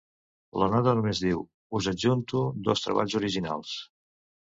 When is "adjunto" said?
1.93-2.43